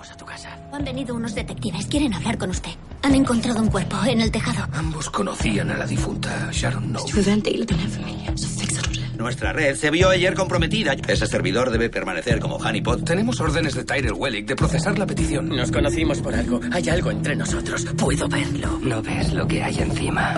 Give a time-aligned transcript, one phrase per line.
[0.00, 0.48] Vamos a tu casa.
[0.72, 1.84] Han venido unos detectives.
[1.84, 2.70] Quieren hablar con usted.
[3.02, 4.66] Han encontrado un cuerpo en el tejado.
[4.72, 7.00] Ambos conocían a la difunta Sharon No.
[9.20, 10.94] Nuestra red se vio ayer comprometida.
[11.06, 13.04] Ese servidor debe permanecer como honeypot.
[13.04, 15.50] Tenemos órdenes de Tyrell Wellick de procesar la petición.
[15.50, 16.58] Nos conocimos por algo.
[16.72, 17.84] Hay algo entre nosotros.
[17.98, 18.80] Puedo verlo.
[18.82, 20.34] No ves lo que hay encima.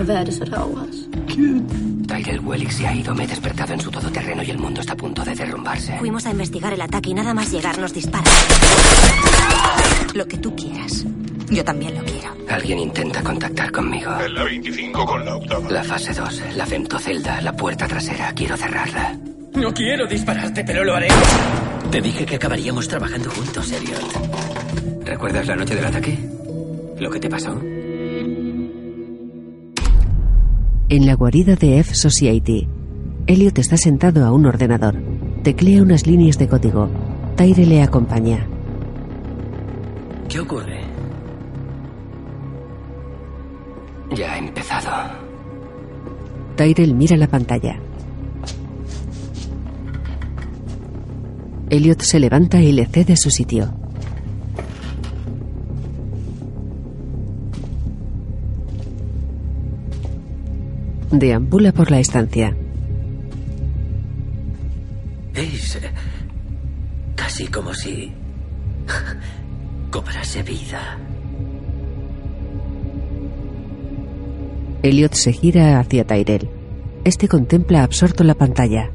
[2.08, 4.94] Tyrell Wellick se ha ido, me he despertado en su todoterreno y el mundo está
[4.94, 5.96] a punto de derrumbarse.
[6.00, 8.32] Fuimos a investigar el ataque y nada más llegar nos disparan.
[10.12, 11.06] Lo que tú quieras.
[11.52, 12.32] Yo también lo quiero.
[12.48, 14.10] Alguien intenta contactar conmigo.
[14.24, 15.70] En la 25 con la octava.
[15.70, 18.32] La fase 2, la femtocelda, la puerta trasera.
[18.34, 19.18] Quiero cerrarla.
[19.54, 21.08] No quiero dispararte, pero lo haré.
[21.90, 25.04] Te dije que acabaríamos trabajando juntos, Elliot.
[25.04, 26.18] ¿Recuerdas la noche del ataque?
[26.98, 27.60] ¿Lo que te pasó?
[30.88, 32.66] En la guarida de F Society,
[33.26, 34.96] Elliot está sentado a un ordenador.
[35.42, 36.88] Teclea unas líneas de código.
[37.36, 38.46] Tyre le acompaña.
[40.28, 40.91] ¿Qué ocurre?
[44.14, 44.90] Ya ha empezado.
[46.56, 47.78] Tyrell mira la pantalla.
[51.70, 53.72] Elliot se levanta y le cede su sitio.
[61.10, 62.54] Deambula por la estancia.
[65.34, 65.90] Es eh,
[67.14, 68.12] casi como si
[69.90, 70.98] cobrase vida.
[74.82, 76.48] Elliot se gira hacia Tyrell.
[77.04, 78.90] Este contempla absorto la pantalla.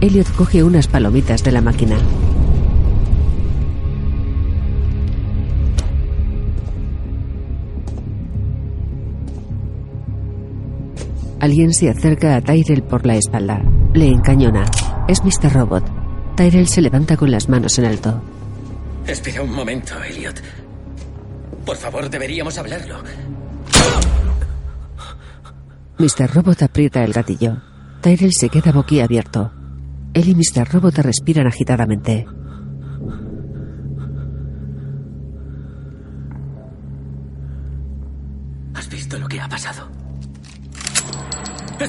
[0.00, 1.96] Elliot coge unas palomitas de la máquina.
[11.38, 13.62] Alguien se acerca a Tyrell por la espalda.
[13.94, 14.64] Le encañona.
[15.06, 15.52] Es Mr.
[15.52, 15.99] Robot.
[16.36, 18.22] Tyrell se levanta con las manos en alto.
[19.06, 20.40] Espera un momento, Elliot.
[21.64, 23.02] Por favor, deberíamos hablarlo.
[25.98, 26.34] Mr.
[26.34, 27.58] Robot aprieta el gatillo.
[28.00, 29.52] Tyrell se queda boquiabierto.
[30.14, 30.66] Él y Mr.
[30.72, 32.26] Robot respiran agitadamente.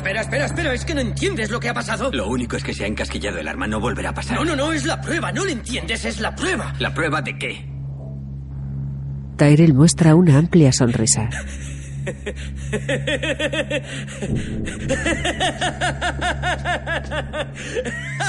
[0.02, 0.74] Espera, espera, espera.
[0.74, 2.10] Es que no entiendes lo que ha pasado.
[2.12, 3.68] Lo único es que se ha encasquillado el arma.
[3.68, 4.36] No volverá a pasar.
[4.36, 4.74] No, no, no.
[4.74, 5.32] Es la prueba.
[5.32, 6.06] No lo entiendes.
[6.06, 6.74] Es la prueba.
[6.80, 7.70] ¿La prueba de qué?
[9.38, 11.30] Tyrell muestra una amplia sonrisa.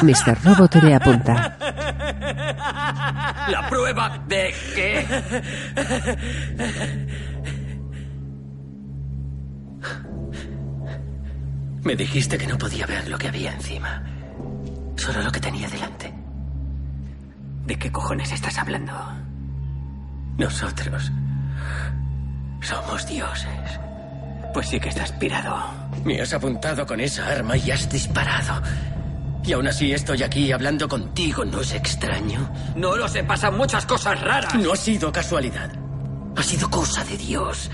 [0.02, 0.44] Mr.
[0.44, 1.56] Robot le apunta.
[3.48, 5.06] ¿La prueba de qué?
[11.82, 14.02] Me dijiste que no podía ver lo que había encima.
[14.96, 16.12] Solo lo que tenía delante.
[17.66, 18.92] ¿De qué cojones estás hablando?
[20.38, 21.10] Nosotros
[22.60, 23.80] somos dioses.
[24.54, 25.56] Pues sí que estás pirado.
[26.04, 28.62] Me has apuntado con esa arma y has disparado.
[29.44, 32.48] Y aún así estoy aquí hablando contigo, ¿no es extraño?
[32.76, 34.54] No lo sé, pasan muchas cosas raras.
[34.54, 35.70] No ha sido casualidad.
[36.36, 37.70] Ha sido cosa de Dios.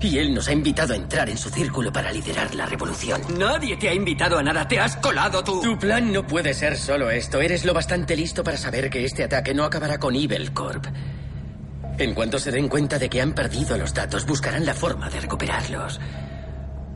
[0.00, 3.20] Y él nos ha invitado a entrar en su círculo para liderar la revolución.
[3.38, 5.62] Nadie te ha invitado a nada, te has colado tú.
[5.62, 7.40] Tu plan no puede ser solo esto.
[7.40, 10.86] Eres lo bastante listo para saber que este ataque no acabará con Evil Corp.
[11.98, 15.20] En cuanto se den cuenta de que han perdido los datos, buscarán la forma de
[15.20, 15.98] recuperarlos.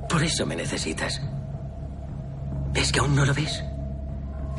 [0.08, 1.22] Por eso me necesitas.
[2.72, 3.64] ¿Ves que aún no lo ves?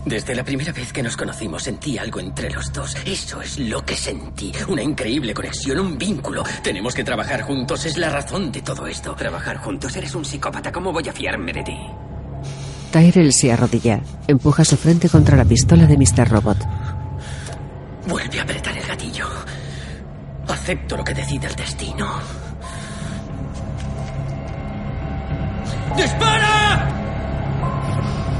[0.05, 2.95] Desde la primera vez que nos conocimos sentí algo entre los dos.
[3.05, 4.51] Eso es lo que sentí.
[4.67, 6.43] Una increíble conexión, un vínculo.
[6.63, 7.85] Tenemos que trabajar juntos.
[7.85, 9.13] Es la razón de todo esto.
[9.13, 9.95] Trabajar juntos.
[9.95, 10.71] Eres un psicópata.
[10.71, 11.77] ¿Cómo voy a fiarme de ti?
[12.91, 14.01] Tyrell se arrodilla.
[14.27, 16.29] Empuja su frente contra la pistola de Mr.
[16.29, 16.57] Robot.
[18.07, 19.27] Vuelve a apretar el gatillo.
[20.47, 22.19] Acepto lo que decida el destino.
[25.95, 27.00] ¡Dispara!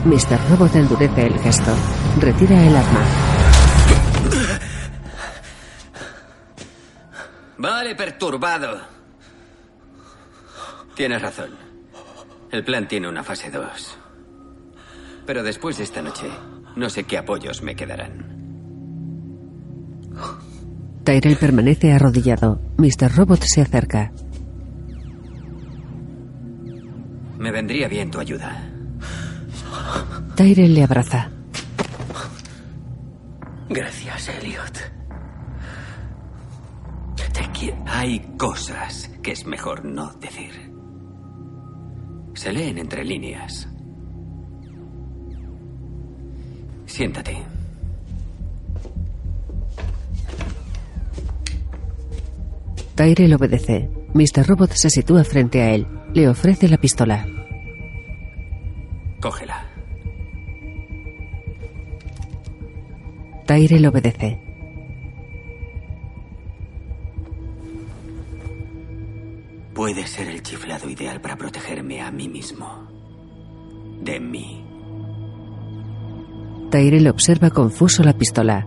[0.05, 0.49] Mr.
[0.49, 1.71] Robot endurece el gesto.
[2.19, 3.05] Retira el arma.
[7.57, 8.79] Vale, perturbado.
[10.95, 11.51] Tienes razón.
[12.51, 13.97] El plan tiene una fase 2.
[15.27, 16.27] Pero después de esta noche,
[16.75, 18.41] no sé qué apoyos me quedarán.
[21.03, 22.59] Tyrell permanece arrodillado.
[22.77, 23.15] Mr.
[23.15, 24.11] Robot se acerca.
[27.37, 28.70] Me vendría bien tu ayuda.
[30.35, 31.29] Tyrell le abraza.
[33.69, 34.91] Gracias, Elliot.
[37.33, 37.77] Te quiero.
[37.87, 40.71] Hay cosas que es mejor no decir.
[42.33, 43.67] Se leen entre líneas.
[46.85, 47.37] Siéntate.
[52.95, 53.89] Tyrell obedece.
[54.13, 54.45] Mr.
[54.45, 55.87] Robot se sitúa frente a él.
[56.13, 57.25] Le ofrece la pistola.
[59.21, 59.50] Cógela.
[63.51, 64.39] Tyrell obedece.
[69.73, 72.87] Puede ser el chiflado ideal para protegerme a mí mismo.
[74.01, 74.63] De mí.
[76.69, 78.65] Tyrell observa confuso la pistola.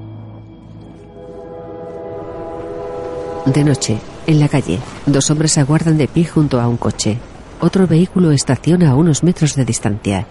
[3.46, 3.96] De noche,
[4.26, 7.16] en la calle, dos hombres aguardan de pie junto a un coche.
[7.62, 10.26] Otro vehículo estaciona a unos metros de distancia.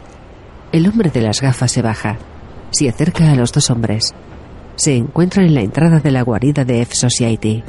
[0.72, 2.20] El hombre de las gafas se baja.
[2.70, 4.14] Se acerca a los dos hombres.
[4.76, 7.64] Se encuentra en la entrada de la guarida de F Society.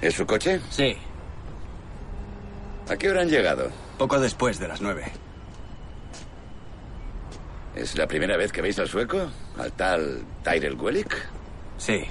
[0.00, 0.60] ¿Es su coche?
[0.70, 0.96] Sí,
[2.90, 3.70] ¿A qué hora han llegado?
[3.98, 5.04] poco después de las nueve.
[7.74, 9.26] ¿Es la primera vez que veis al sueco?
[9.58, 11.14] ¿Al tal Tyrell Wellick?
[11.78, 12.04] Sí,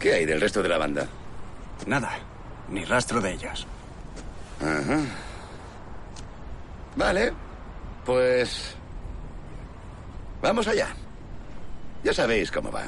[0.00, 1.06] ¿Qué hay del resto de la banda?
[1.86, 2.10] nada.
[2.68, 3.66] Ni rastro de ellos.
[4.60, 5.00] Ajá.
[6.96, 7.32] Vale,
[8.04, 8.76] pues...
[10.42, 10.88] Vamos allá.
[12.02, 12.82] Ya sabéis cómo va.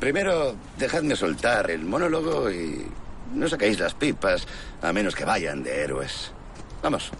[0.00, 2.84] Primero, dejadme soltar el monólogo y
[3.32, 4.46] no sacáis las pipas
[4.82, 6.32] a menos que vayan de héroes.
[6.82, 7.12] Vamos.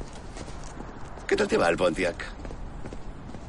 [1.26, 2.24] ¿Qué tal te va el Pontiac?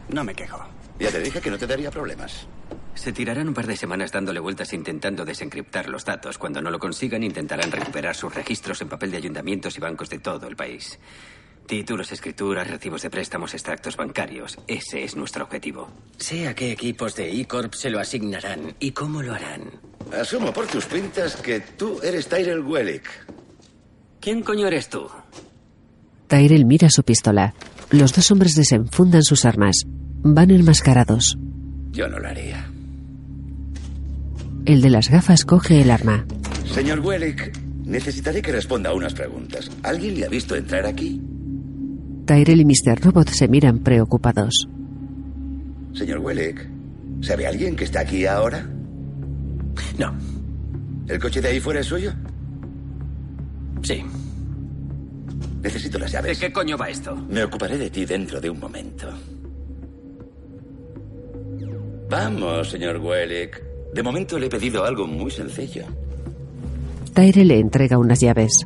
[0.09, 0.63] No me quejo.
[1.00, 2.45] Ya te dije que no te daría problemas.
[2.94, 6.38] Se tirarán un par de semanas dándole vueltas intentando desencriptar los datos.
[6.38, 10.19] Cuando no lo consigan, intentarán recuperar sus registros en papel de ayuntamientos y bancos de
[10.19, 11.00] todo el país.
[11.68, 14.60] Títulos, escrituras, recibos de préstamos, extractos bancarios.
[14.68, 15.90] Ese es nuestro objetivo.
[16.18, 19.72] Sé a qué equipos de E-Corp se lo asignarán y cómo lo harán.
[20.19, 23.08] Asumo por tus pintas que tú eres Tyrell Wellick.
[24.19, 25.08] ¿Quién coño eres tú?
[26.28, 27.54] Tyrell mira su pistola.
[27.90, 29.84] Los dos hombres desenfundan sus armas.
[30.24, 31.38] Van enmascarados.
[31.92, 32.69] Yo no lo haría.
[34.66, 36.25] El de las gafas coge el arma.
[36.66, 39.72] Señor Wellick, necesitaré que responda a unas preguntas.
[39.84, 41.22] ¿Alguien le ha visto entrar aquí?
[42.31, 42.98] Tyrell y Mr.
[43.04, 44.69] Robot se miran preocupados.
[45.94, 46.66] Señor Wellick,
[47.19, 48.66] ¿sabe alguien que está aquí ahora?
[50.00, 50.13] No,
[51.10, 52.13] ¿El coche de ahí fuera es suyo?
[53.83, 54.01] sí.
[55.62, 56.39] Necesito las ¿De llaves.
[56.39, 57.13] qué coño va esto?
[57.30, 59.07] Me ocuparé de ti dentro de un momento.
[62.10, 63.62] Vamos, señor Wellick.
[63.94, 65.83] De momento le he pedido algo muy sencillo.
[67.13, 68.66] Tyrell le entrega unas llaves.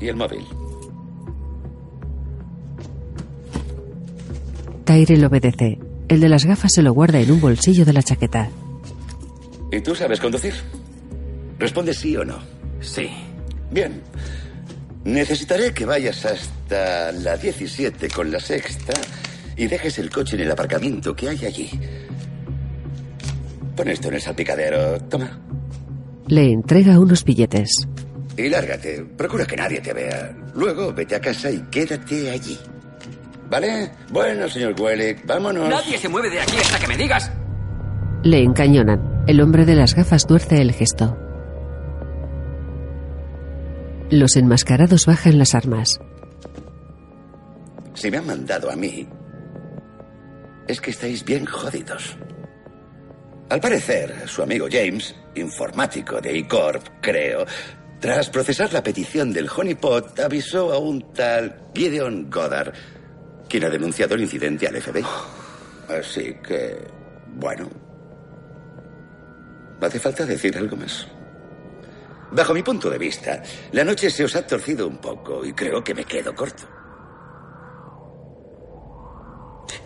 [0.00, 0.44] ¿Y el móvil?
[4.94, 5.80] Tyrell obedece.
[6.06, 8.48] El de las gafas se lo guarda en un bolsillo de la chaqueta.
[9.72, 10.54] ¿Y tú sabes conducir?
[11.58, 12.38] Responde sí o no.
[12.80, 13.10] Sí.
[13.72, 14.00] Bien.
[15.02, 18.92] Necesitaré que vayas hasta la 17 con la sexta
[19.56, 21.70] y dejes el coche en el aparcamiento que hay allí.
[23.74, 25.00] Pon esto en el salpicadero.
[25.08, 25.40] Toma.
[26.28, 27.88] Le entrega unos billetes.
[28.36, 29.04] Y lárgate.
[29.16, 30.36] Procura que nadie te vea.
[30.54, 32.56] Luego vete a casa y quédate allí.
[33.54, 33.88] ¿Vale?
[34.10, 35.68] Bueno, señor Wellick, vámonos.
[35.68, 37.30] Nadie se mueve de aquí hasta que me digas.
[38.24, 39.22] Le encañonan.
[39.28, 41.16] El hombre de las gafas tuerce el gesto.
[44.10, 46.00] Los enmascarados bajan las armas.
[47.94, 49.06] Si me han mandado a mí,
[50.66, 52.16] es que estáis bien jodidos.
[53.50, 57.46] Al parecer, su amigo James, informático de E-Corp, creo,
[58.00, 62.74] tras procesar la petición del Honeypot, avisó a un tal Gideon Goddard,
[63.54, 65.06] quien ha denunciado el incidente al FBI.
[65.88, 66.76] Así que,
[67.36, 67.70] bueno,
[69.80, 71.06] hace falta decir algo más.
[72.32, 75.84] Bajo mi punto de vista, la noche se os ha torcido un poco y creo
[75.84, 76.64] que me quedo corto.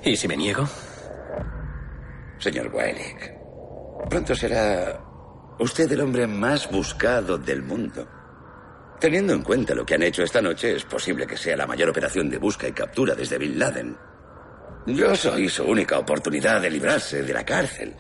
[0.03, 0.67] ¿Y si me niego?
[2.39, 3.35] Señor Wellick,
[4.09, 4.99] pronto será
[5.59, 8.18] usted el hombre más buscado del mundo.
[9.01, 11.91] Teniendo en cuenta lo que han hecho esta noche, es posible que sea la mayor
[11.91, 13.97] operación de busca y captura desde Bin Laden.
[14.87, 17.95] Yo soy su única oportunidad de librarse de la cárcel.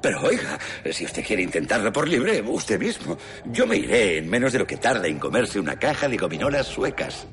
[0.00, 0.58] Pero oiga,
[0.90, 3.18] si usted quiere intentarlo por libre, usted mismo.
[3.46, 6.66] Yo me iré en menos de lo que tarda en comerse una caja de gominolas
[6.66, 7.26] suecas.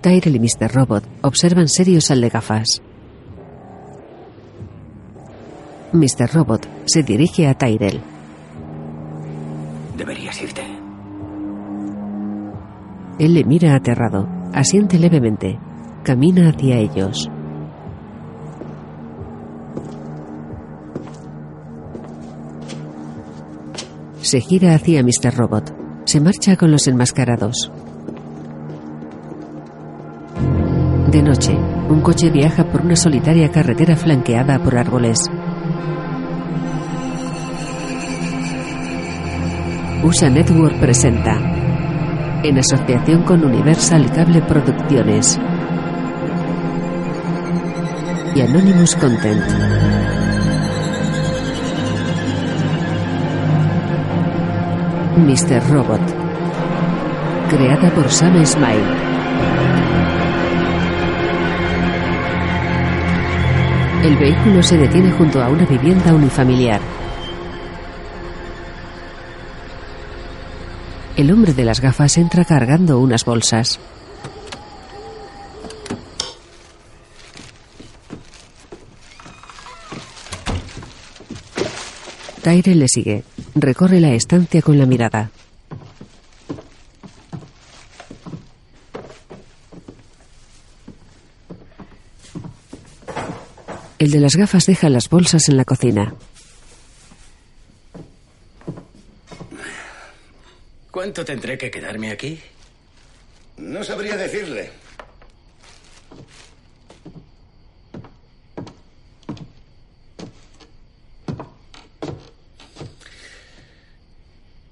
[0.00, 0.74] Tyrell y Mr.
[0.74, 2.82] Robot observan serios al de.
[5.92, 6.32] Mr.
[6.32, 8.11] Robot se dirige a Tyrell.
[9.96, 10.62] Deberías irte.
[13.18, 14.26] Él le mira aterrado.
[14.52, 15.58] Asiente levemente.
[16.02, 17.30] Camina hacia ellos.
[24.20, 25.34] Se gira hacia Mr.
[25.36, 25.74] Robot.
[26.04, 27.70] Se marcha con los enmascarados.
[31.10, 31.52] De noche,
[31.90, 35.30] un coche viaja por una solitaria carretera flanqueada por árboles.
[40.02, 41.38] USA Network presenta,
[42.42, 45.38] en asociación con Universal Cable Producciones
[48.34, 49.42] y Anonymous Content.
[55.18, 55.70] Mr.
[55.70, 56.00] Robot.
[57.48, 59.12] Creada por Sam Smile.
[64.02, 67.01] El vehículo se detiene junto a una vivienda unifamiliar.
[71.14, 73.78] El hombre de las gafas entra cargando unas bolsas.
[82.42, 83.24] Tyre le sigue.
[83.54, 85.30] Recorre la estancia con la mirada.
[93.98, 96.14] El de las gafas deja las bolsas en la cocina.
[100.92, 102.38] ¿Cuánto tendré que quedarme aquí?
[103.56, 104.70] No sabría decirle.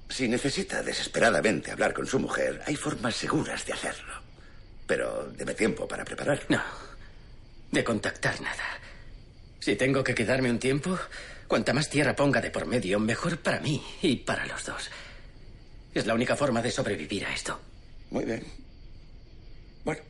[0.09, 4.13] Si necesita desesperadamente hablar con su mujer, hay formas seguras de hacerlo.
[4.85, 6.45] Pero debe tiempo para prepararlo.
[6.49, 6.61] No.
[7.71, 8.79] De contactar nada.
[9.59, 10.99] Si tengo que quedarme un tiempo,
[11.47, 14.91] cuanta más tierra ponga de por medio, mejor para mí y para los dos.
[15.93, 17.59] Es la única forma de sobrevivir a esto.
[18.09, 18.43] Muy bien.
[19.83, 20.01] Bueno,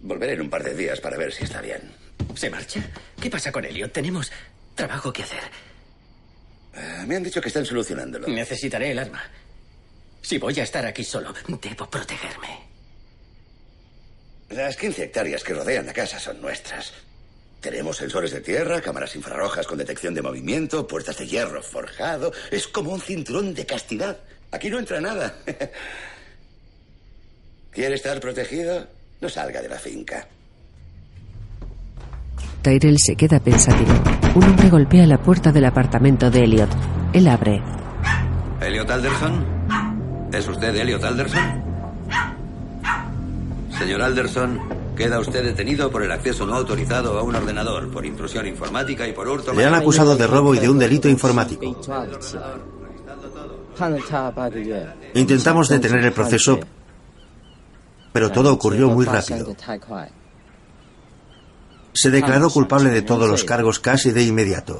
[0.00, 1.92] volveré en un par de días para ver si está bien.
[2.34, 2.80] ¿Se marcha?
[3.20, 3.92] ¿Qué pasa con Elliot?
[3.92, 4.30] Tenemos
[4.74, 5.42] trabajo que hacer.
[6.74, 8.28] Eh, me han dicho que están solucionándolo.
[8.28, 9.22] Necesitaré el arma.
[10.22, 12.68] Si voy a estar aquí solo, debo protegerme.
[14.50, 16.92] Las 15 hectáreas que rodean la casa son nuestras.
[17.60, 22.32] Tenemos sensores de tierra, cámaras infrarrojas con detección de movimiento, puertas de hierro forjado.
[22.50, 24.18] Es como un cinturón de castidad.
[24.50, 25.34] Aquí no entra nada.
[27.70, 28.86] ¿Quiere estar protegido?
[29.20, 30.26] No salga de la finca.
[32.62, 33.92] Tyrell se queda pensativo.
[34.34, 36.70] Un hombre golpea la puerta del apartamento de Elliot.
[37.12, 37.62] Él abre.
[38.60, 39.46] ¿Elliot Alderson?
[40.32, 41.62] ¿Es usted Elliot Alderson?
[43.78, 44.60] Señor Alderson,
[44.96, 49.12] queda usted detenido por el acceso no autorizado a un ordenador, por intrusión informática y
[49.12, 49.52] por hurto.
[49.52, 51.80] Le han acusado de robo y de un delito informático.
[55.14, 56.58] Intentamos detener el proceso,
[58.12, 59.54] pero todo ocurrió muy rápido.
[61.92, 64.78] Se declaró culpable de todos los cargos casi de inmediato.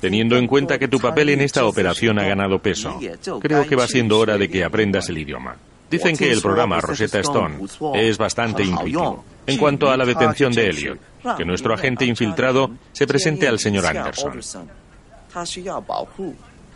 [0.00, 3.00] Teniendo en cuenta que tu papel en esta operación ha ganado peso,
[3.40, 5.56] creo que va siendo hora de que aprendas el idioma.
[5.90, 7.58] Dicen que el programa Rosetta Stone
[7.94, 9.24] es bastante intuitivo.
[9.46, 10.98] En cuanto a la detención de Elliot,
[11.36, 14.40] que nuestro agente infiltrado se presente al señor Anderson.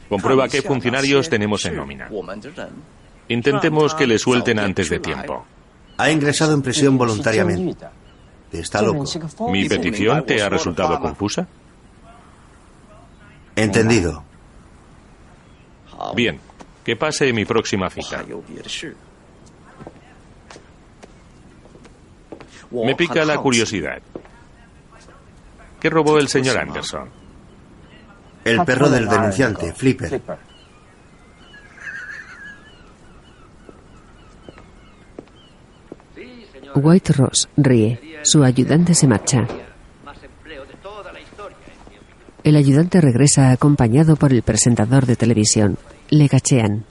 [0.08, 2.08] Comprueba qué funcionarios tenemos en nómina.
[3.28, 5.44] Intentemos que le suelten antes de tiempo.
[5.98, 7.86] Ha ingresado en prisión voluntariamente.
[8.52, 9.04] Está loco.
[9.50, 11.46] ¿Mi petición te ha resultado confusa?
[13.56, 14.22] Entendido.
[16.14, 16.38] Bien,
[16.84, 18.24] que pase mi próxima cita.
[22.70, 24.02] Me pica la curiosidad.
[25.80, 27.25] ¿Qué robó el señor Anderson?
[28.46, 30.22] El perro del denunciante, Flipper.
[36.76, 38.20] White Ross ríe.
[38.22, 39.48] Su ayudante se marcha.
[42.44, 45.76] El ayudante regresa acompañado por el presentador de televisión.
[46.10, 46.84] Le cachean.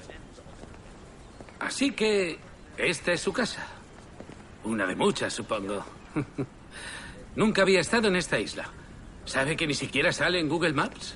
[1.62, 2.38] Así que
[2.78, 3.66] esta es su casa.
[4.66, 5.86] Una de muchas, supongo.
[7.38, 8.70] Nunca había estado en esta isla.
[9.24, 11.16] ¿Sabe que ni siquiera sale en Google Maps?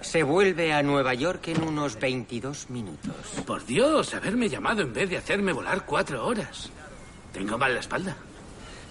[0.00, 3.14] Se vuelve a Nueva York en unos 22 minutos.
[3.46, 6.70] Por Dios, haberme llamado en vez de hacerme volar cuatro horas.
[7.32, 8.16] Tengo mal la espalda.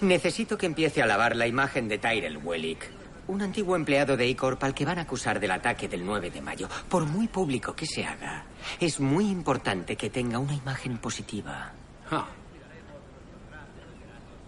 [0.01, 2.89] Necesito que empiece a lavar la imagen de Tyrell Wellick.
[3.27, 6.41] Un antiguo empleado de E-Corp al que van a acusar del ataque del 9 de
[6.41, 6.69] mayo.
[6.87, 8.45] Por muy público que se haga,
[8.79, 11.71] es muy importante que tenga una imagen positiva.
[12.11, 12.27] Ah.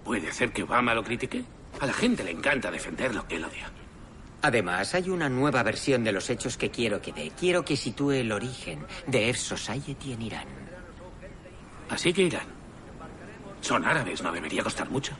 [0.03, 1.43] ¿Puede hacer que Obama lo critique?
[1.81, 3.69] A la gente le encanta defender lo que él odia.
[4.41, 7.31] Además, hay una nueva versión de los hechos que quiero que dé.
[7.37, 10.47] Quiero que sitúe el origen de F Society en Irán.
[11.89, 12.47] Así que Irán.
[13.61, 15.13] Son árabes, no debería costar mucho.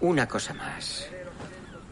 [0.00, 1.08] Una cosa más.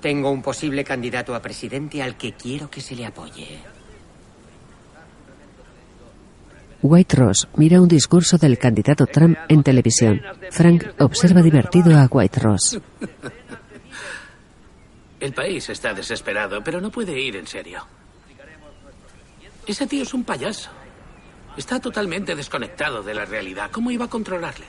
[0.01, 3.59] Tengo un posible candidato a presidente al que quiero que se le apoye.
[6.83, 10.21] White Ross mira un discurso del candidato Trump en televisión.
[10.51, 12.79] Frank observa divertido a White Ross.
[15.19, 17.87] El país está desesperado, pero no puede ir en serio.
[19.67, 20.71] Ese tío es un payaso.
[21.57, 23.71] Está totalmente desconectado de la realidad.
[23.71, 24.67] ¿Cómo iba a controlarle?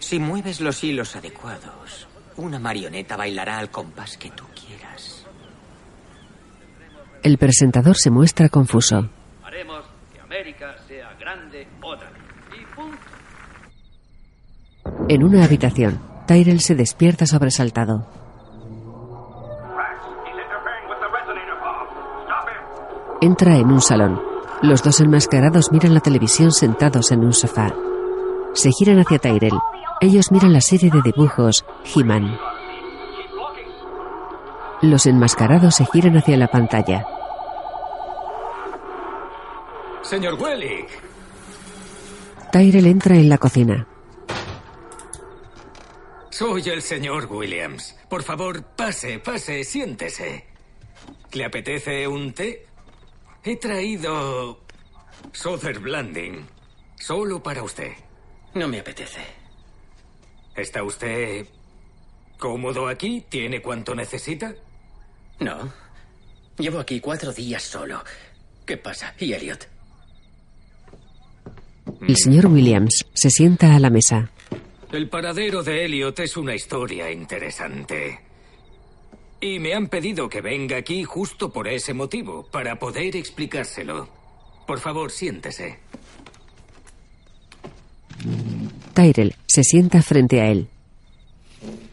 [0.00, 5.24] Si mueves los hilos adecuados, una marioneta bailará al compás que tú quieras.
[7.22, 9.08] El presentador se muestra confuso.
[9.44, 12.22] Haremos que América sea grande otra vez.
[12.60, 12.98] Y punto.
[15.08, 18.21] En una habitación, Tyrell se despierta sobresaltado.
[23.22, 24.20] Entra en un salón.
[24.62, 27.72] Los dos enmascarados miran la televisión sentados en un sofá.
[28.52, 29.60] Se giran hacia Tyrell.
[30.00, 31.64] Ellos miran la serie de dibujos
[31.94, 32.36] He-Man.
[34.80, 37.06] Los enmascarados se giran hacia la pantalla.
[40.02, 40.88] Señor Wellick.
[42.50, 43.86] Tyrell entra en la cocina.
[46.28, 47.96] Soy el señor Williams.
[48.08, 50.44] Por favor, pase, pase, siéntese.
[51.30, 52.71] ¿Le apetece un té?
[53.44, 54.60] He traído
[55.32, 56.46] Souther Blanding.
[56.98, 57.92] Solo para usted.
[58.54, 59.20] No me apetece.
[60.54, 61.46] ¿Está usted
[62.38, 63.24] cómodo aquí?
[63.28, 64.54] ¿Tiene cuanto necesita?
[65.40, 65.72] No.
[66.58, 68.04] Llevo aquí cuatro días solo.
[68.64, 69.14] ¿Qué pasa?
[69.18, 69.68] ¿Y Elliot?
[72.06, 74.30] El señor Williams se sienta a la mesa.
[74.92, 78.20] El paradero de Elliot es una historia interesante.
[79.42, 84.08] Y me han pedido que venga aquí justo por ese motivo, para poder explicárselo.
[84.66, 85.80] Por favor, siéntese.
[88.94, 90.68] Tyrell se sienta frente a él.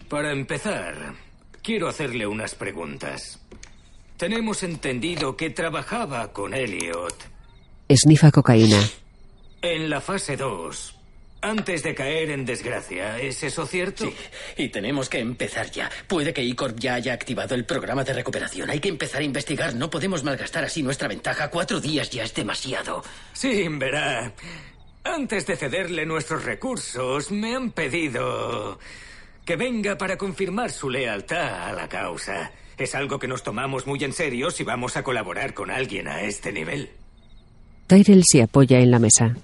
[0.08, 1.16] Para empezar,
[1.64, 3.40] quiero hacerle unas preguntas.
[4.18, 7.16] Tenemos entendido que trabajaba con Elliot
[7.88, 8.80] Esnifa cocaína.
[9.64, 10.99] en la fase 2,
[11.42, 13.20] antes de caer en desgracia.
[13.20, 14.06] ¿Es eso cierto?
[14.06, 14.16] Sí,
[14.58, 15.90] y tenemos que empezar ya.
[16.08, 18.70] Puede que ICORP ya haya activado el programa de recuperación.
[18.70, 19.76] Hay que empezar a investigar.
[19.76, 21.50] No podemos malgastar así nuestra ventaja.
[21.50, 23.04] Cuatro días ya es demasiado.
[23.34, 24.34] Sí, verá.
[25.04, 28.80] Antes de cederle nuestros recursos, me han pedido
[29.46, 32.52] que venga para confirmar su lealtad a la causa.
[32.78, 36.22] Es algo que nos tomamos muy en serio si vamos a colaborar con alguien a
[36.22, 36.90] este nivel.
[37.88, 39.36] Tyrell se apoya en la mesa.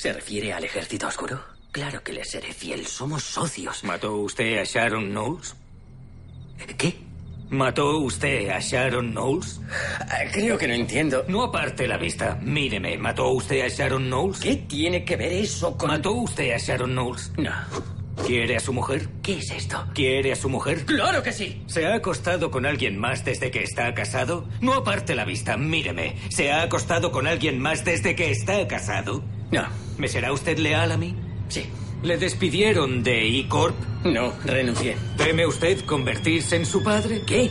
[0.00, 1.38] ¿Se refiere al ejército oscuro?
[1.72, 2.86] Claro que le seré fiel.
[2.86, 3.84] Somos socios.
[3.84, 5.54] ¿Mató usted a Sharon Knowles?
[6.78, 6.96] ¿Qué?
[7.50, 9.60] ¿Mató usted a Sharon Knowles?
[10.08, 11.26] Ah, Creo que no entiendo.
[11.28, 12.38] No aparte la vista.
[12.40, 14.40] Míreme, ¿mató usted a Sharon Knowles?
[14.40, 15.90] ¿Qué tiene que ver eso con...?
[15.90, 17.32] ¿Mató usted a Sharon Knowles?
[17.36, 17.52] No.
[18.26, 19.06] ¿Quiere a su mujer?
[19.22, 19.84] ¿Qué es esto?
[19.92, 20.86] ¿Quiere a su mujer?
[20.86, 21.62] ¡Claro que sí!
[21.66, 24.48] ¿Se ha acostado con alguien más desde que está casado?
[24.62, 26.16] No aparte la vista, míreme.
[26.30, 29.22] ¿Se ha acostado con alguien más desde que está casado?
[29.50, 29.62] No.
[29.98, 31.14] ¿Me será usted leal a mí?
[31.48, 31.64] Sí.
[32.02, 33.74] ¿Le despidieron de E-Corp?
[34.04, 34.96] No, renuncié.
[35.16, 37.22] ¿Teme usted convertirse en su padre?
[37.26, 37.50] ¿Qué?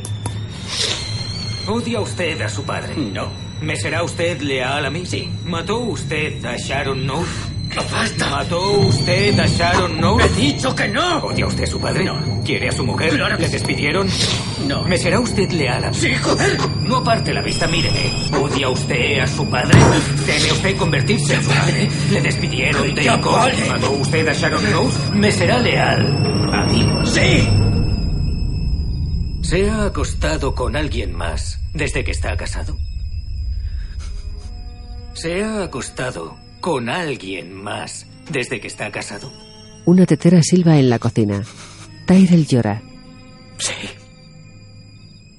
[1.68, 2.96] ¿Odia usted a su padre?
[2.96, 3.30] No.
[3.62, 5.06] ¿Me será usted leal a mí?
[5.06, 5.30] Sí.
[5.46, 7.30] ¿Mató usted a Sharon Knowles?
[7.76, 8.30] ¡Basta!
[8.30, 10.26] ¿Mató usted a Sharon Knowles?
[10.26, 11.18] ¡He dicho que no!
[11.20, 12.06] ¿Odia usted a su padre?
[12.06, 12.42] No.
[12.44, 13.12] ¿Quiere a su mujer?
[13.16, 14.08] Claro que ¿Le despidieron?
[14.68, 14.84] No.
[14.84, 15.96] ¿Me será usted leal a mí?
[15.96, 16.58] ¡Sí, joder!
[16.82, 18.12] No aparte la vista, míreme.
[18.42, 19.80] ¿Odia usted a su padre?
[20.26, 21.90] ¿Teme usted convertirse en su padre?
[22.12, 23.70] ¿Le despidieron de vale.
[23.70, 25.12] ¿Mató usted a Sharon Knowles?
[25.14, 26.88] ¿Me será leal a mí?
[27.06, 27.48] ¡Sí!
[29.42, 32.76] ¿Se ha acostado con alguien más desde que está casado?
[35.14, 39.32] ¿Se ha acostado con alguien más desde que está casado?
[39.86, 41.44] Una tetera silba en la cocina.
[42.06, 42.82] Tyrell llora.
[43.58, 43.74] Sí.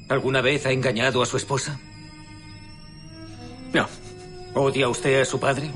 [0.08, 1.78] ¿Alguna vez ha engañado a su esposa?
[3.72, 3.86] No.
[4.54, 5.70] ¿Odia usted a su padre?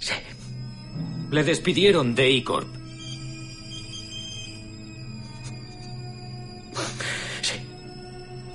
[0.00, 0.14] Sí.
[1.30, 2.78] Le despidieron de E-Corp.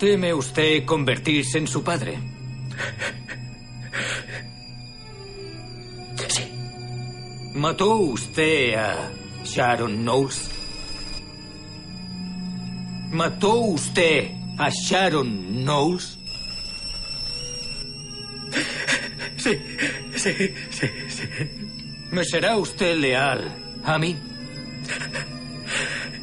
[0.04, 2.20] ¿Teme usted convertirse en su padre?
[6.28, 6.44] Sí.
[7.54, 9.10] ¿Mató usted a
[9.46, 10.50] Sharon Knowles?
[13.12, 16.20] ¿Mató usted a Sharon Knowles?
[19.38, 19.58] Sí.
[20.18, 20.34] Sí.
[20.70, 20.88] Sí.
[21.08, 21.28] Sí.
[22.12, 24.18] ¿Me será usted leal a mí?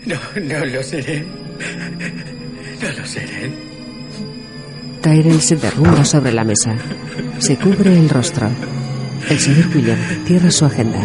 [0.04, 1.24] No, no lo seré.
[2.82, 3.69] No lo seré.
[5.02, 6.76] Tyrell se derrumba sobre la mesa.
[7.38, 8.50] Se cubre el rostro.
[9.30, 11.00] El señor William cierra su agenda.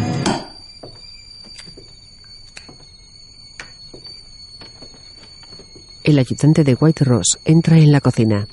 [6.04, 8.48] El ayudante de White Ross entra en la cocina.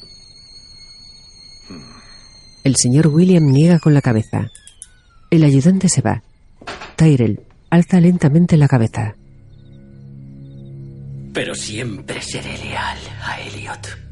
[2.62, 4.50] El señor William niega con la cabeza.
[5.30, 6.22] El ayudante se va.
[6.96, 9.16] Tyrell alza lentamente la cabeza.
[11.32, 14.11] Pero siempre seré leal a Elliot.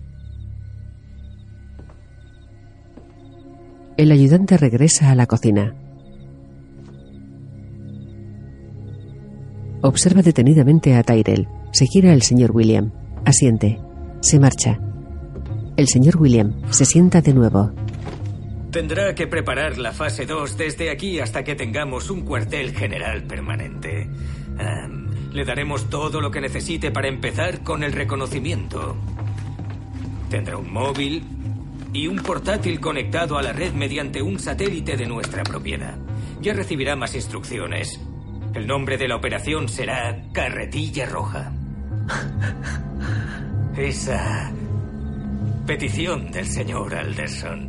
[4.00, 5.74] El ayudante regresa a la cocina.
[9.82, 11.46] Observa detenidamente a Tyrell.
[11.70, 12.92] Se gira el señor William.
[13.26, 13.78] Asiente.
[14.22, 14.80] Se marcha.
[15.76, 17.72] El señor William se sienta de nuevo.
[18.70, 24.08] Tendrá que preparar la fase 2 desde aquí hasta que tengamos un cuartel general permanente.
[25.30, 28.96] Le daremos todo lo que necesite para empezar con el reconocimiento.
[30.30, 31.22] Tendrá un móvil
[31.92, 35.96] y un portátil conectado a la red mediante un satélite de nuestra propiedad.
[36.40, 38.00] Ya recibirá más instrucciones.
[38.54, 41.52] El nombre de la operación será Carretilla Roja.
[43.76, 44.52] Esa
[45.66, 47.68] petición del señor Alderson.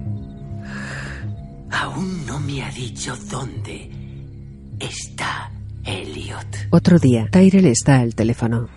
[1.72, 3.90] Aún no me ha dicho dónde
[4.80, 5.52] está
[5.84, 6.68] Elliot.
[6.72, 8.70] Otro día, Tyrell está al teléfono.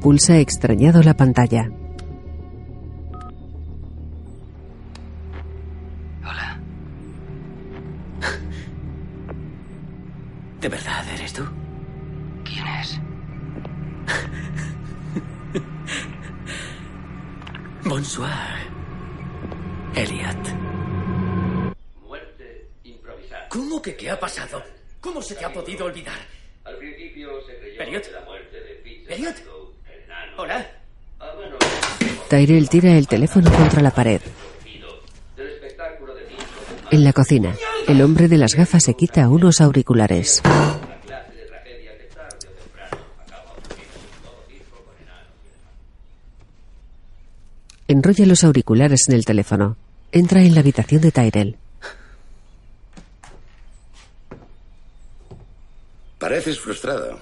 [0.00, 1.68] Pulsa extrañado la pantalla.
[6.22, 6.60] Hola.
[10.60, 11.42] ¿De verdad eres tú?
[12.44, 13.00] ¿Quién es?
[17.84, 18.68] Bonsoir.
[19.96, 20.48] Elliot.
[22.06, 23.48] Muerte improvisada.
[23.48, 24.62] ¿Cómo que qué ha pasado?
[25.00, 26.18] ¿Cómo se te ha podido olvidar?
[26.64, 28.04] Al principio se creyó Elliot.
[28.06, 29.36] que la muerte de Fitzgerald, Elliot.
[30.40, 30.64] Hola.
[32.30, 34.20] Tyrell tira el teléfono contra la pared.
[36.92, 37.56] En la cocina,
[37.88, 40.40] el hombre de las gafas se quita unos auriculares.
[47.88, 49.76] Enrolla los auriculares en el teléfono.
[50.12, 51.56] Entra en la habitación de Tyrell.
[56.20, 57.18] Pareces frustrado.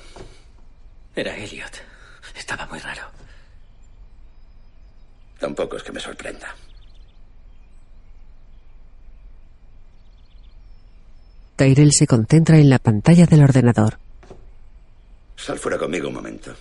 [1.15, 1.86] Era Elliot.
[2.37, 3.03] Estaba muy raro.
[5.39, 6.55] Tampoco es que me sorprenda.
[11.57, 13.99] Tyrell se concentra en la pantalla del ordenador.
[15.37, 16.55] Sal fuera conmigo un momento.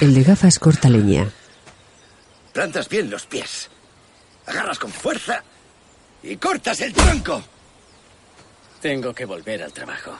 [0.00, 1.30] El de gafas corta leña.
[2.52, 3.70] Plantas bien los pies.
[4.46, 5.42] Agarras con fuerza
[6.22, 7.42] y cortas el tronco.
[8.80, 10.18] Tengo que volver al trabajo.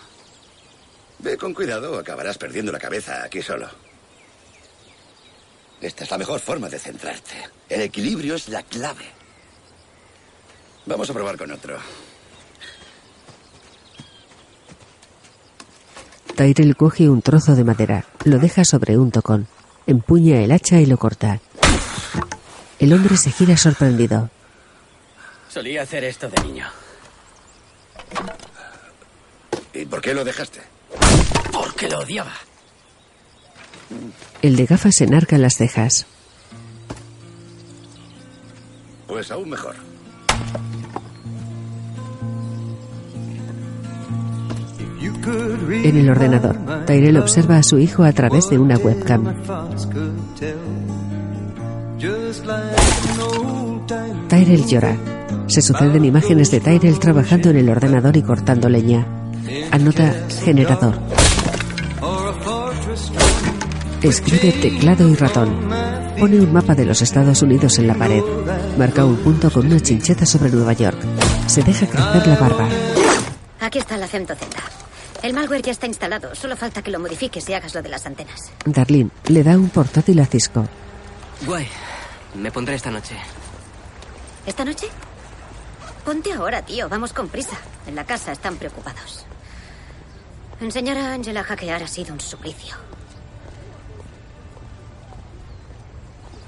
[1.22, 3.68] Ve con cuidado o acabarás perdiendo la cabeza aquí solo.
[5.80, 7.35] Esta es la mejor forma de centrarte.
[7.68, 9.06] El equilibrio es la clave.
[10.87, 11.78] Vamos a probar con otro.
[16.37, 19.46] Tyrell coge un trozo de madera, lo deja sobre un tocón,
[19.87, 21.38] empuña el hacha y lo corta.
[22.78, 24.30] El hombre se gira sorprendido.
[25.50, 26.66] Solía hacer esto de niño.
[29.74, 30.79] ¿Y por qué lo dejaste?
[31.52, 32.32] Porque lo odiaba.
[34.42, 36.06] El de gafas se enarca las cejas.
[39.06, 39.76] Pues aún mejor.
[45.82, 49.34] En el ordenador, Tyrell observa a su hijo a través de una webcam.
[54.28, 54.96] Tyrell llora.
[55.46, 59.06] Se suceden imágenes de Tyrell trabajando en el ordenador y cortando leña.
[59.72, 60.94] Anota generador.
[64.02, 65.68] Escribe teclado y ratón.
[66.18, 68.22] Pone un mapa de los Estados Unidos en la pared.
[68.78, 70.98] Marca un punto con una chincheta sobre Nueva York.
[71.46, 72.68] Se deja crecer la barba.
[73.61, 74.38] Aquí está la CemtoZ.
[75.22, 76.35] El malware ya está instalado.
[76.35, 78.50] Solo falta que lo modifiques y hagas lo de las antenas.
[78.64, 80.66] Darlene le da un portátil a Cisco.
[81.44, 81.66] Guay.
[82.37, 83.16] Me pondré esta noche.
[84.46, 84.87] ¿Esta noche?
[86.04, 86.88] Ponte ahora, tío.
[86.88, 87.59] Vamos con prisa.
[87.87, 89.26] En la casa están preocupados.
[90.61, 92.74] Enseñar a Angela a hackear ha sido un suplicio.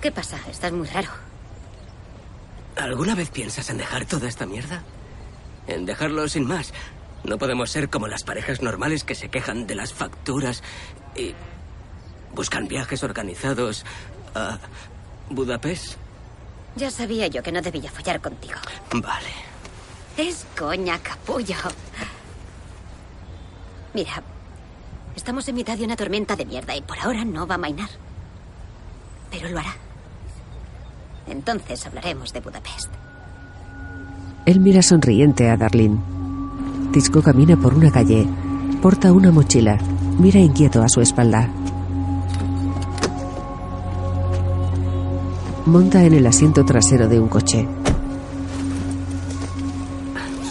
[0.02, 0.36] ¿Qué pasa?
[0.50, 1.08] Estás muy raro.
[2.76, 4.82] ¿Alguna vez piensas en dejar toda esta mierda?
[5.68, 6.74] En dejarlo sin más.
[7.22, 10.64] No podemos ser como las parejas normales que se quejan de las facturas
[11.14, 11.36] y
[12.34, 13.84] buscan viajes organizados
[14.34, 14.58] a
[15.30, 15.94] Budapest.
[16.74, 18.58] Ya sabía yo que no debía follar contigo.
[18.92, 19.30] Vale.
[20.16, 21.54] Es coña, capullo.
[23.94, 24.20] Mira,
[25.14, 27.90] estamos en mitad de una tormenta de mierda y por ahora no va a mainar.
[29.30, 29.76] Pero lo hará.
[31.26, 32.90] Entonces hablaremos de Budapest.
[34.44, 35.98] Él mira sonriente a Darlene.
[36.92, 38.26] Tisco camina por una calle.
[38.80, 39.78] Porta una mochila.
[40.18, 41.48] Mira inquieto a su espalda.
[45.66, 47.66] Monta en el asiento trasero de un coche.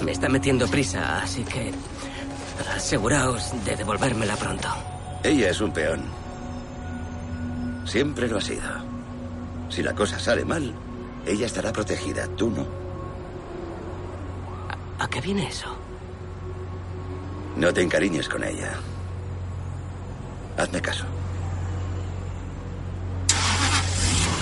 [0.06, 1.72] Me está metiendo prisa, así que
[2.76, 4.70] aseguraos de devolvérmela pronto.
[5.24, 6.02] Ella es un peón.
[7.86, 8.91] Siempre lo ha sido.
[9.72, 10.74] Si la cosa sale mal,
[11.26, 12.66] ella estará protegida, tú no.
[15.00, 15.68] ¿A qué viene eso?
[17.56, 18.74] No te encariñes con ella.
[20.58, 21.06] Hazme caso.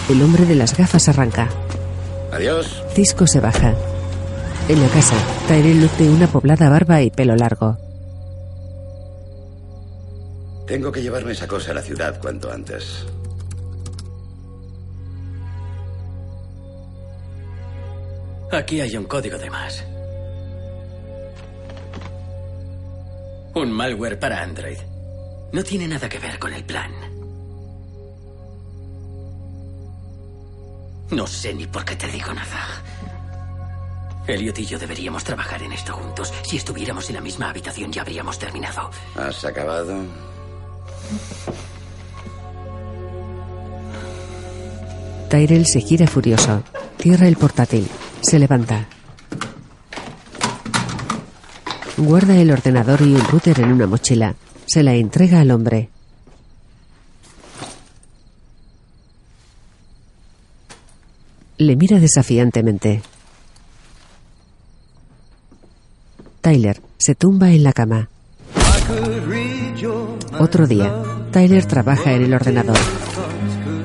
[0.10, 1.48] El hombre de las gafas arranca.
[2.34, 2.84] Adiós.
[2.96, 3.76] Cisco se baja.
[4.68, 5.15] En la casa,
[5.48, 7.78] Tyrell luce una poblada barba y pelo largo.
[10.65, 13.06] Tengo que llevarme esa cosa a la ciudad cuanto antes.
[18.52, 19.84] Aquí hay un código de más.
[23.54, 24.78] Un malware para Android.
[25.52, 26.92] No tiene nada que ver con el plan.
[31.12, 32.84] No sé ni por qué te digo nada.
[34.28, 36.32] Elliot y yo deberíamos trabajar en esto juntos.
[36.44, 38.90] Si estuviéramos en la misma habitación ya habríamos terminado.
[39.16, 39.96] ¿Has acabado?
[45.30, 46.64] Tyrell se gira furioso.
[47.00, 47.88] Cierra el portátil.
[48.22, 48.88] Se levanta.
[51.98, 54.36] Guarda el ordenador y un router en una mochila.
[54.66, 55.90] Se la entrega al hombre.
[61.58, 63.02] Le mira desafiantemente.
[66.42, 68.10] Tyler se tumba en la cama.
[70.40, 72.78] Otro día, Tyler trabaja en el ordenador.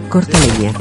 [0.09, 0.73] Corta leña.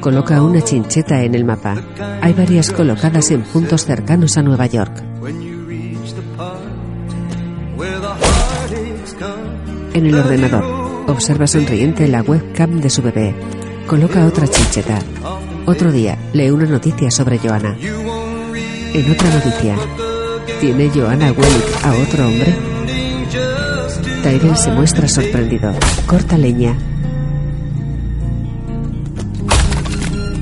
[0.00, 1.76] Coloca una chincheta en el mapa.
[2.20, 5.02] Hay varias colocadas en puntos cercanos a Nueva York.
[9.94, 10.64] En el ordenador,
[11.08, 13.34] observa sonriente la webcam de su bebé.
[13.86, 14.98] Coloca otra chincheta.
[15.66, 17.76] Otro día, lee una noticia sobre Joanna.
[17.80, 19.76] En otra noticia,
[20.60, 22.54] ¿tiene Joanna Wellick a otro hombre?
[24.22, 25.72] Tyrell se muestra sorprendido.
[26.06, 26.76] Corta leña.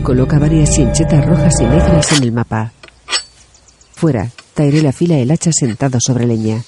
[0.03, 2.73] Coloca varias chinchetas rojas y negras en el mapa.
[3.95, 6.61] Fuera, Tyrell afila el hacha sentado sobre leña.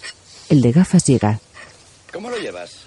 [0.49, 1.41] El de gafas llega.
[2.13, 2.85] ¿Cómo lo llevas?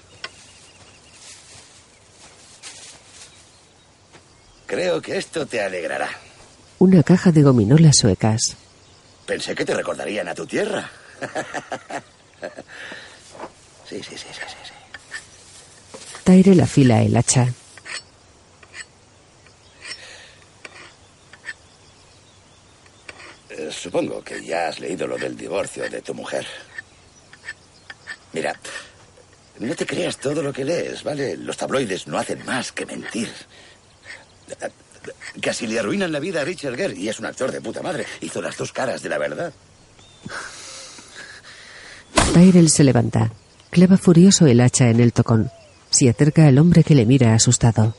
[4.66, 6.10] Creo que esto te alegrará.
[6.80, 8.56] Una caja de gominolas suecas.
[9.26, 10.90] Pensé que te recordarían a tu tierra.
[13.90, 14.74] sí, sí, sí, sí, sí.
[16.24, 17.54] Tyrell afila el hacha.
[23.72, 26.46] Supongo que ya has leído lo del divorcio de tu mujer.
[28.34, 28.60] Mira,
[29.60, 31.38] no te creas todo lo que lees, ¿vale?
[31.38, 33.32] Los tabloides no hacen más que mentir.
[35.42, 38.06] Casi le arruinan la vida a Richard Gere y es un actor de puta madre.
[38.22, 39.54] Hizo las dos caras de la verdad.
[42.34, 43.32] Tyrell se levanta.
[43.72, 45.52] Clava furioso el hacha en el tocón.
[45.90, 47.96] Se acerca al hombre que le mira asustado.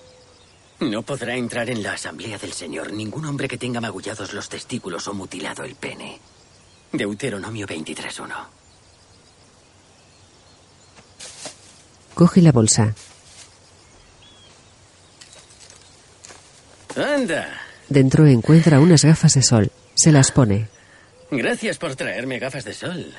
[0.81, 5.09] No podrá entrar en la asamblea del Señor ningún hombre que tenga magullados los testículos
[5.09, 6.21] o mutilado el pene.
[6.93, 8.35] Deuteronomio 23.1.
[12.15, 12.95] Coge la bolsa.
[16.97, 17.61] Anda.
[17.89, 19.73] Dentro encuentra unas gafas de sol.
[19.95, 20.69] Se las pone.
[21.31, 23.15] Gracias por traerme gafas de sol.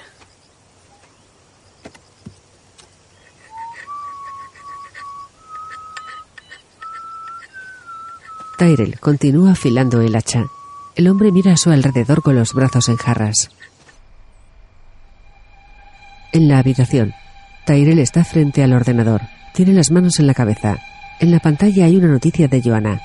[8.60, 10.48] Tyrell continúa afilando el hacha.
[10.98, 13.52] El hombre mira a su alrededor con los brazos en jarras.
[16.34, 17.14] En la habitación,
[17.66, 19.22] Tyrell está frente al ordenador.
[19.54, 20.78] Tiene las manos en la cabeza.
[21.22, 23.02] En la pantalla hay una noticia de Joanna.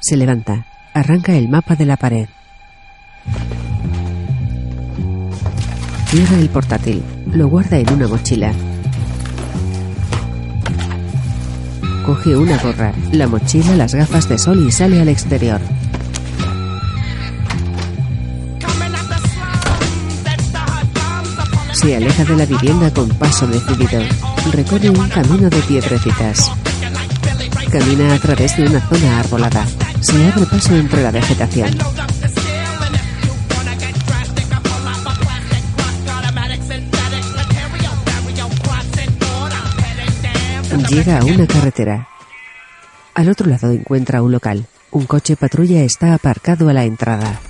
[0.00, 0.66] Se levanta.
[0.92, 2.28] Arranca el mapa de la pared.
[6.08, 7.02] Cierra el portátil.
[7.32, 8.52] Lo guarda en una mochila.
[12.06, 15.60] Coge una gorra, la mochila, las gafas de sol y sale al exterior.
[21.72, 24.00] Se aleja de la vivienda con paso decidido.
[24.52, 26.52] Recorre un camino de piedrecitas.
[27.72, 29.66] Camina a través de una zona arbolada.
[30.00, 31.70] Se abre paso entre la vegetación.
[40.88, 42.08] Llega a una carretera.
[43.14, 44.66] Al otro lado encuentra un local.
[44.92, 47.40] Un coche patrulla está aparcado a la entrada.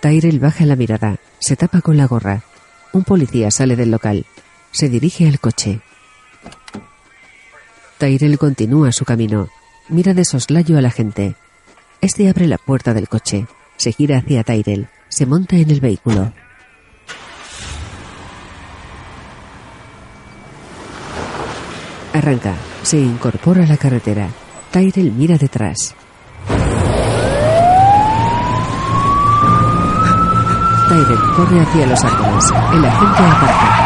[0.00, 2.42] Tyrell baja la mirada, se tapa con la gorra.
[2.92, 4.24] Un policía sale del local.
[4.70, 5.80] Se dirige al coche.
[7.98, 9.48] Tyrell continúa su camino.
[9.88, 11.34] Mira de soslayo a la gente.
[12.00, 13.46] Este abre la puerta del coche.
[13.76, 14.88] Se gira hacia Tyrell.
[15.08, 16.32] Se monta en el vehículo.
[22.12, 22.54] Arranca.
[22.82, 24.28] Se incorpora a la carretera.
[24.70, 25.94] Tyrell mira detrás.
[30.88, 32.52] Tyrell corre hacia los árboles.
[32.74, 33.82] El agente aparta.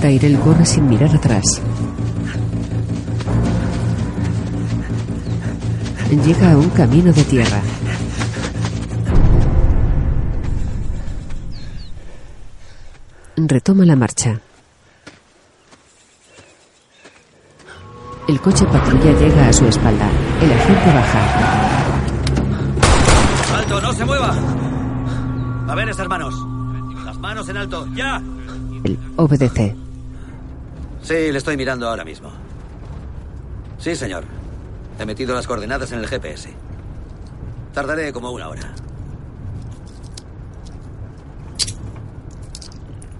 [0.00, 1.60] Tyrell corre sin mirar atrás.
[6.24, 7.60] Llega a un camino de tierra.
[13.48, 14.40] Retoma la marcha.
[18.28, 20.08] El coche patrulla llega a su espalda.
[20.40, 21.86] El agente baja.
[23.56, 24.34] ¡Alto, no se mueva!
[25.68, 26.34] A ver, hermanos.
[27.04, 28.22] Las manos en alto, ya.
[28.84, 29.76] Él obedece.
[31.02, 32.30] Sí, le estoy mirando ahora mismo.
[33.78, 34.24] Sí, señor.
[34.98, 36.50] He metido las coordenadas en el GPS.
[37.72, 38.74] Tardaré como una hora.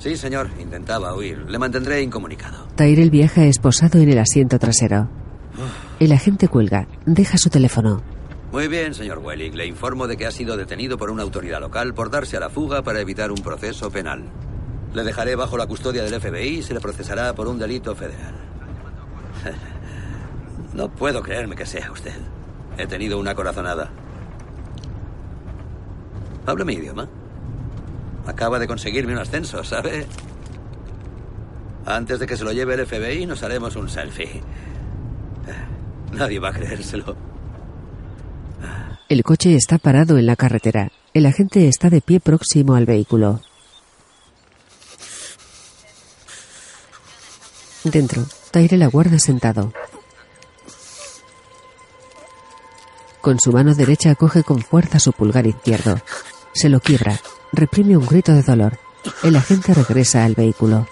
[0.01, 0.49] Sí, señor.
[0.59, 1.45] Intentaba huir.
[1.49, 2.67] Le mantendré incomunicado.
[2.75, 5.09] Tyrell viaja esposado en el asiento trasero.
[6.01, 6.89] El agente cuelga.
[7.05, 8.03] Deja su teléfono.
[8.51, 9.55] Muy bien, señor Welling.
[9.55, 12.49] Le informo de que ha sido detenido por una autoridad local por darse a la
[12.49, 14.25] fuga para evitar un proceso penal.
[14.95, 18.35] Le dejaré bajo la custodia del FBI y se le procesará por un delito federal.
[20.73, 22.15] No puedo creerme que sea usted.
[22.79, 23.91] He tenido una corazonada.
[26.47, 27.09] Habla mi idioma.
[28.27, 30.07] Acaba de conseguirme un ascenso, ¿sabe?
[31.87, 34.43] Antes de que se lo lleve el FBI nos haremos un selfie.
[36.13, 37.17] Nadie va a creérselo.
[39.09, 40.93] El coche está parado en la carretera.
[41.15, 43.41] El agente está de pie próximo al vehículo.
[47.83, 49.73] Dentro, Tyrell aguarda sentado.
[53.21, 55.99] Con su mano derecha coge con fuerza su pulgar izquierdo.
[56.53, 57.21] Se lo quiebra.
[57.53, 58.79] Reprime un grito de dolor.
[59.23, 60.87] El agente regresa al vehículo.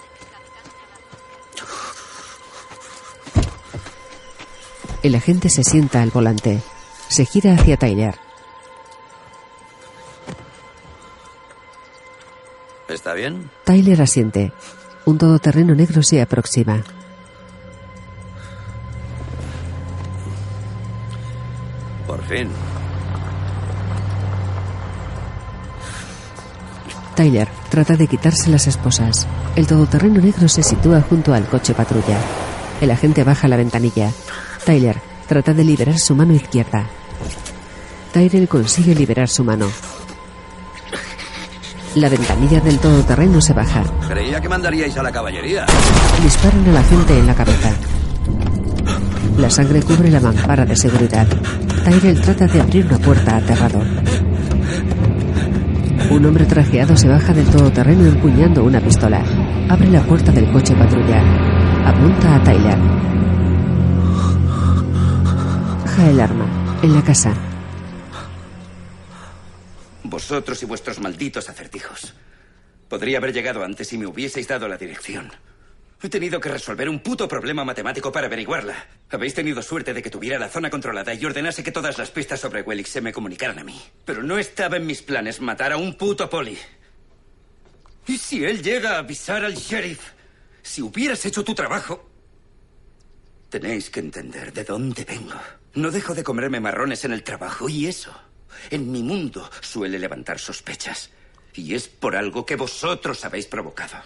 [5.03, 6.61] El agente se sienta al volante.
[7.07, 8.15] Se gira hacia Tyler.
[12.89, 13.49] ¿Está bien?
[13.63, 14.51] Tyler asiente.
[15.05, 16.83] Un todoterreno negro se aproxima.
[22.05, 22.49] Por fin.
[27.19, 29.27] Tyler trata de quitarse las esposas.
[29.57, 32.17] El todoterreno negro se sitúa junto al coche patrulla.
[32.79, 34.09] El agente baja la ventanilla.
[34.65, 34.95] Tyler
[35.27, 36.85] trata de liberar su mano izquierda.
[38.13, 39.69] Tyrell consigue liberar su mano.
[41.95, 43.83] La ventanilla del todoterreno se baja.
[44.07, 45.65] Creía que mandaríais a la caballería.
[46.23, 47.73] Disparan al agente en la cabeza.
[49.37, 51.27] La sangre cubre la mampara de seguridad.
[51.83, 53.83] Tyrell trata de abrir una puerta aterrado.
[56.11, 59.23] Un hombre trajeado se baja del todoterreno empuñando una pistola.
[59.69, 61.21] Abre la puerta del coche patrulla.
[61.85, 62.77] Apunta a Tyler.
[65.85, 66.79] Baja el arma.
[66.81, 67.31] En la casa.
[70.03, 72.15] Vosotros y vuestros malditos acertijos.
[72.87, 75.31] Podría haber llegado antes si me hubieseis dado la dirección.
[76.01, 78.87] He tenido que resolver un puto problema matemático para averiguarla.
[79.09, 82.39] Habéis tenido suerte de que tuviera la zona controlada y ordenase que todas las pistas
[82.39, 83.77] sobre Wellick se me comunicaran a mí.
[84.05, 86.57] Pero no estaba en mis planes matar a un puto poli.
[88.07, 90.13] ¿Y si él llega a avisar al sheriff?
[90.61, 92.09] Si hubieras hecho tu trabajo.
[93.49, 95.35] Tenéis que entender de dónde vengo.
[95.73, 98.13] No dejo de comerme marrones en el trabajo y eso,
[98.69, 101.09] en mi mundo, suele levantar sospechas.
[101.53, 103.97] Y es por algo que vosotros habéis provocado.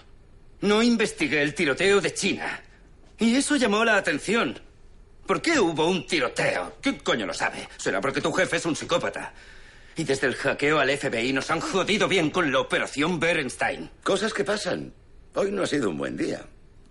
[0.63, 2.61] No investigué el tiroteo de China.
[3.19, 4.57] Y eso llamó la atención.
[5.27, 6.77] ¿Por qué hubo un tiroteo?
[6.81, 7.67] ¿Qué coño lo sabe?
[7.75, 9.33] Será porque tu jefe es un psicópata.
[9.97, 13.91] Y desde el hackeo al FBI nos han jodido bien con la operación Berenstein.
[14.03, 14.93] Cosas que pasan.
[15.35, 16.45] Hoy no ha sido un buen día.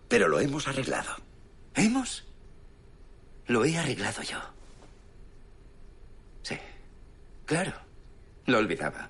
[0.07, 1.17] Pero lo hemos arreglado.
[1.75, 2.25] ¿Hemos?
[3.47, 4.39] Lo he arreglado yo.
[6.43, 6.59] Sí.
[7.47, 7.73] Claro.
[8.45, 9.09] Lo olvidaba.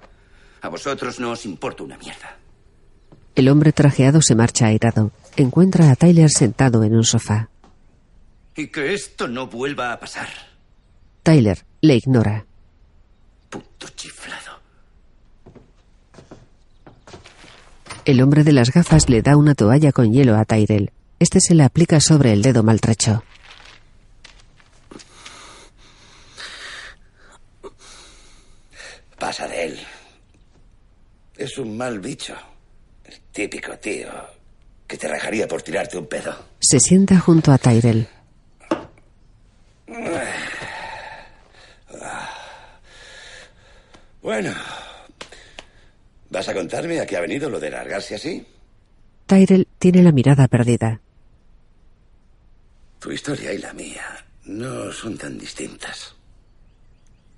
[0.61, 2.39] A vosotros no os importa una mierda.
[3.35, 5.11] El hombre trajeado se marcha airado.
[5.37, 7.49] Encuentra a Tyler sentado en un sofá.
[8.55, 10.29] Y que esto no vuelva a pasar.
[11.23, 12.45] Tyler le ignora.
[13.49, 14.61] Punto chiflado.
[18.05, 20.91] El hombre de las gafas le da una toalla con hielo a Tyrell.
[21.19, 23.23] Este se la aplica sobre el dedo maltrecho.
[29.19, 29.79] Pasa de él.
[31.37, 32.35] Es un mal bicho.
[33.33, 34.11] Típico tío
[34.87, 36.35] que te rajaría por tirarte un pedo.
[36.61, 38.07] Se sienta junto a Tyrell.
[44.21, 44.55] Bueno,
[46.31, 48.47] ¿vas a contarme a qué ha venido lo de largarse así?
[49.27, 51.01] Tyrell tiene la mirada perdida.
[53.01, 56.15] Tu historia y la mía no son tan distintas.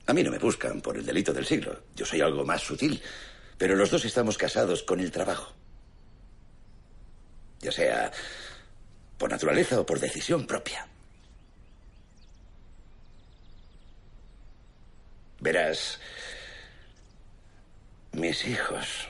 [0.07, 1.85] A mí no me buscan por el delito del siglo.
[1.97, 3.01] Yo soy algo más sutil.
[3.57, 5.53] Pero los dos estamos casados con el trabajo.
[7.65, 8.13] Ya sea
[9.17, 10.87] por naturaleza o por decisión propia.
[15.41, 15.99] Verás,
[18.13, 19.09] mis hijos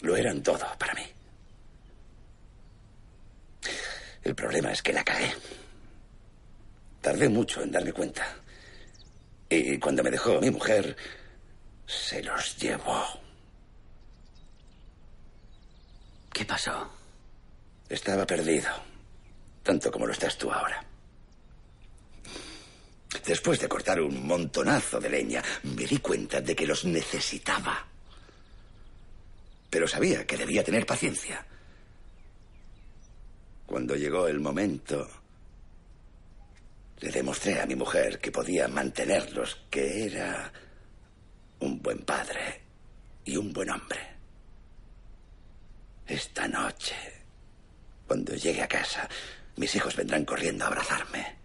[0.00, 1.02] lo eran todo para mí.
[4.22, 5.34] El problema es que la cagué.
[7.00, 8.28] Tardé mucho en darme cuenta.
[9.48, 10.96] Y cuando me dejó mi mujer,
[11.84, 13.20] se los llevó.
[16.32, 16.99] ¿Qué pasó?
[17.90, 18.70] Estaba perdido,
[19.64, 20.86] tanto como lo estás tú ahora.
[23.26, 27.84] Después de cortar un montonazo de leña, me di cuenta de que los necesitaba.
[29.68, 31.44] Pero sabía que debía tener paciencia.
[33.66, 35.08] Cuando llegó el momento,
[37.00, 40.52] le demostré a mi mujer que podía mantenerlos, que era
[41.58, 42.62] un buen padre
[43.24, 44.00] y un buen hombre.
[46.06, 47.19] Esta noche,
[48.10, 49.08] cuando llegue a casa,
[49.54, 51.36] mis hijos vendrán corriendo a abrazarme.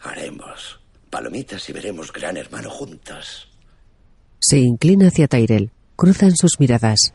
[0.00, 3.50] Haremos palomitas y veremos Gran Hermano juntos.
[4.40, 5.72] Se inclina hacia Tyrell.
[5.94, 7.12] Cruzan sus miradas.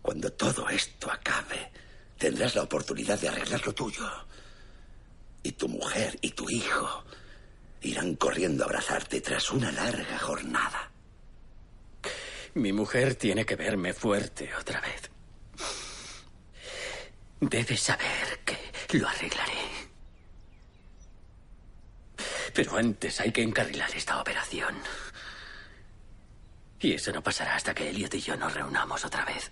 [0.00, 1.70] Cuando todo esto acabe,
[2.16, 4.08] tendrás la oportunidad de arreglar lo tuyo.
[5.42, 7.04] Y tu mujer y tu hijo
[7.82, 10.95] irán corriendo a abrazarte tras una larga jornada.
[12.56, 15.10] Mi mujer tiene que verme fuerte otra vez.
[17.38, 19.52] Debes saber que lo arreglaré.
[22.54, 24.74] Pero antes hay que encarrilar esta operación.
[26.80, 29.50] Y eso no pasará hasta que Elliot y yo nos reunamos otra vez.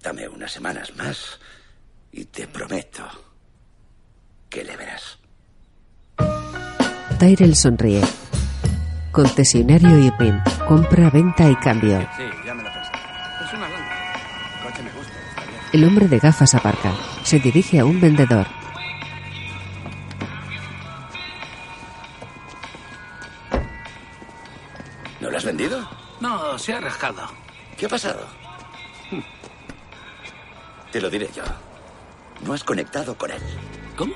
[0.00, 1.40] Dame unas semanas más
[2.12, 3.04] y te prometo
[4.48, 5.18] que le verás.
[7.18, 8.25] Tyrell sonríe.
[9.16, 10.38] Concesionario Irving.
[10.68, 12.06] Compra, venta y cambio.
[12.18, 12.90] Sí, ya me lo pensé.
[13.46, 13.66] Es una
[14.62, 15.14] coche me gusta.
[15.72, 16.92] El hombre de gafas aparca.
[17.22, 18.46] Se dirige a un vendedor.
[25.22, 25.88] ¿No lo has vendido?
[26.20, 27.22] No, se ha rascado.
[27.78, 28.20] ¿Qué ha pasado?
[30.92, 31.42] Te lo diré yo.
[32.44, 33.40] No has conectado con él.
[33.96, 34.12] ¿Cómo?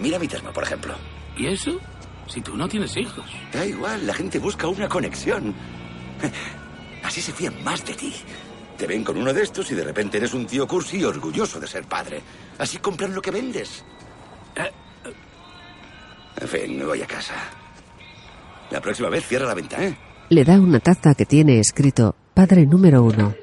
[0.00, 0.96] Mira mi termo, por ejemplo.
[1.36, 1.78] ¿Y eso?
[2.26, 3.24] Si tú no tienes hijos.
[3.52, 5.54] Da igual, la gente busca una conexión.
[7.02, 8.14] Así se fían más de ti.
[8.78, 11.60] Te ven con uno de estos y de repente eres un tío cursi y orgulloso
[11.60, 12.20] de ser padre.
[12.58, 13.84] Así compran lo que vendes.
[16.40, 17.34] En fin, me voy a casa.
[18.70, 19.96] La próxima vez cierra la venta, ¿eh?
[20.30, 23.34] Le da una taza que tiene escrito Padre número uno.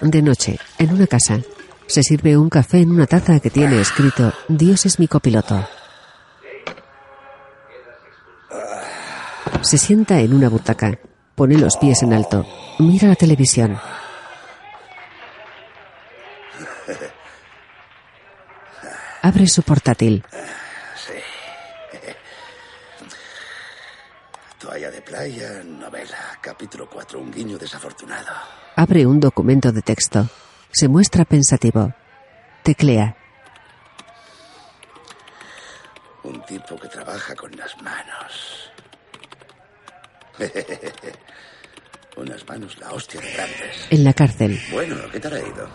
[0.00, 1.40] De noche, en una casa,
[1.86, 5.68] se sirve un café en una taza que tiene escrito Dios es mi copiloto.
[9.62, 10.98] Se sienta en una butaca,
[11.34, 12.46] pone los pies en alto,
[12.78, 13.78] mira la televisión.
[19.22, 20.24] Abre su portátil.
[24.58, 28.32] Toalla de playa, novela, capítulo 4, un guiño desafortunado.
[28.76, 30.28] Abre un documento de texto.
[30.70, 31.92] Se muestra pensativo.
[32.62, 33.16] Teclea.
[36.22, 38.70] Un tipo que trabaja con las manos.
[42.16, 43.77] Unas manos la hostia de grandes.
[43.90, 44.60] En la cárcel.
[44.72, 45.68] Bueno, ¿qué tal ha ido?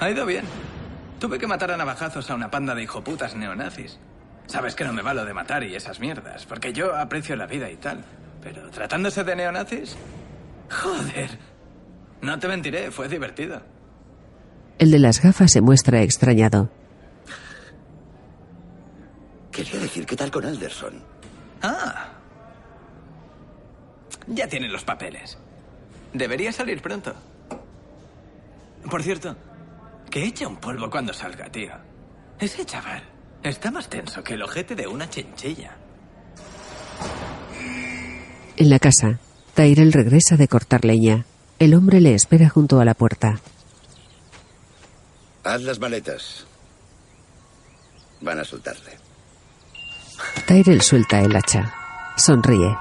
[0.00, 0.44] Ha ido bien.
[1.20, 3.98] Tuve que matar a navajazos a una panda de hijoputas neonazis.
[4.46, 7.46] Sabes que no me va lo de matar y esas mierdas, porque yo aprecio la
[7.46, 8.04] vida y tal.
[8.42, 9.96] Pero tratándose de neonazis...
[10.68, 11.38] Joder.
[12.22, 13.62] No te mentiré, fue divertido.
[14.78, 16.70] El de las gafas se muestra extrañado.
[19.52, 20.94] Quería decir, ¿qué tal con Alderson?
[21.62, 22.08] Ah.
[24.26, 25.38] Ya tienen los papeles.
[26.12, 27.14] Debería salir pronto.
[28.90, 29.36] Por cierto,
[30.10, 31.72] que eche un polvo cuando salga, tío.
[32.38, 33.02] Ese chaval
[33.42, 35.76] está más tenso que el ojete de una chinchilla.
[38.56, 39.18] En la casa,
[39.54, 41.24] Tyrell regresa de cortar leña.
[41.58, 43.40] El hombre le espera junto a la puerta.
[45.44, 46.46] Haz las maletas.
[48.20, 48.98] Van a soltarle.
[50.46, 51.74] Tyrell suelta el hacha.
[52.16, 52.76] Sonríe.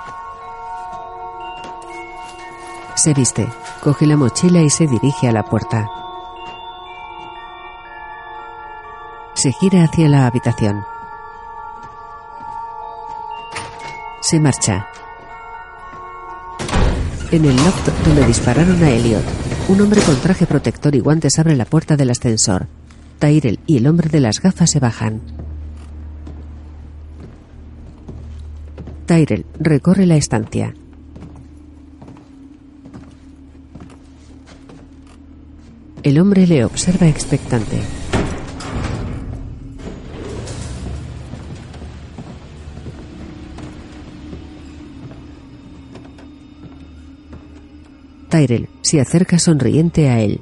[2.96, 3.48] Se viste,
[3.82, 5.89] coge la mochila y se dirige a la puerta.
[9.34, 10.84] Se gira hacia la habitación.
[14.22, 14.88] Se marcha.
[17.32, 19.24] En el loft donde dispararon a Elliot,
[19.70, 22.68] un hombre con traje protector y guantes abre la puerta del ascensor.
[23.20, 25.22] Tyrell y el hombre de las gafas se bajan.
[29.06, 30.74] Tyrell recorre la estancia.
[36.04, 37.80] El hombre le observa expectante.
[48.30, 50.41] Tyrell se acerca sonriente a él.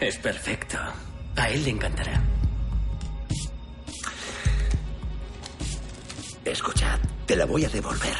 [0.00, 0.78] Es perfecto.
[1.36, 2.31] A él le encantará.
[6.44, 8.16] Escuchad, te la voy a devolver.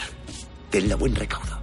[0.71, 1.61] Tenla buen recaudo.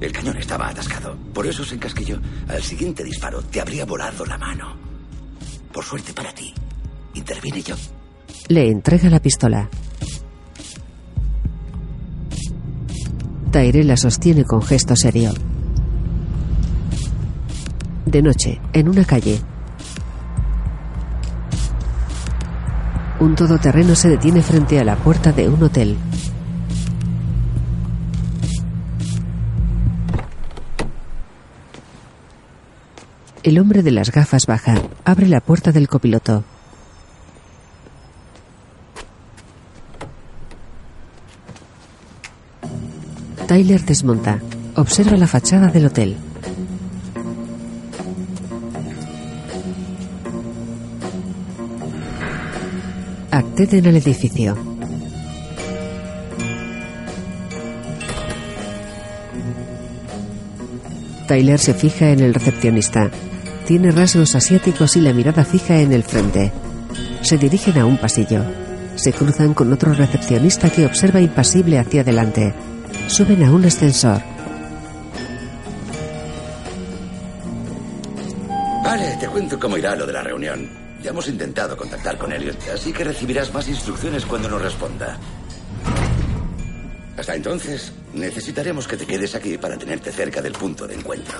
[0.00, 2.18] El cañón estaba atascado, por eso se encasquilló.
[2.48, 4.74] Al siguiente disparo te habría volado la mano.
[5.72, 6.52] Por suerte para ti,
[7.14, 7.76] intervine yo.
[8.48, 9.68] Le entrega la pistola.
[13.52, 15.32] Tyrell la sostiene con gesto serio.
[18.06, 19.40] De noche, en una calle.
[23.22, 25.96] Un todoterreno se detiene frente a la puerta de un hotel.
[33.44, 36.42] El hombre de las gafas baja, abre la puerta del copiloto.
[43.46, 44.40] Tyler desmonta.
[44.74, 46.16] Observa la fachada del hotel.
[53.52, 54.56] Acceden al edificio.
[61.28, 63.10] Tyler se fija en el recepcionista.
[63.66, 66.50] Tiene rasgos asiáticos y la mirada fija en el frente.
[67.20, 68.42] Se dirigen a un pasillo.
[68.94, 72.54] Se cruzan con otro recepcionista que observa impasible hacia adelante.
[73.06, 74.22] Suben a un ascensor.
[78.82, 80.91] Vale, te cuento cómo irá lo de la reunión.
[81.02, 85.18] Ya hemos intentado contactar con Elliot, así que recibirás más instrucciones cuando nos responda.
[87.16, 91.38] Hasta entonces, necesitaremos que te quedes aquí para tenerte cerca del punto de encuentro.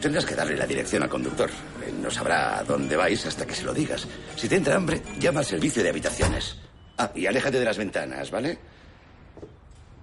[0.00, 1.50] Tendrás que darle la dirección al conductor.
[1.86, 4.06] Él no sabrá a dónde vais hasta que se lo digas.
[4.36, 6.56] Si te entra hambre, llama al servicio de habitaciones.
[6.98, 8.58] Ah, y aléjate de las ventanas, ¿vale?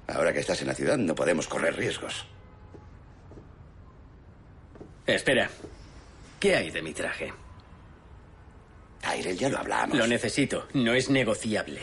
[0.08, 2.26] Ahora que estás en la ciudad, no podemos correr riesgos.
[5.06, 5.50] Espera.
[6.40, 7.34] ¿Qué hay de mi traje?
[9.02, 9.98] Tyrell, ya lo hablamos.
[9.98, 10.68] Lo necesito.
[10.74, 11.82] No es negociable.